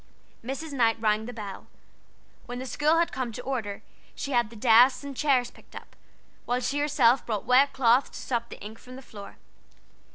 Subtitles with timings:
[0.43, 0.73] Mrs.
[0.73, 1.67] Knight rang the bell.
[2.47, 3.83] When the school had come to order,
[4.15, 5.95] she had the desks and chairs picked up,
[6.45, 9.37] while she herself brought wet cloths to sop the ink from the floor.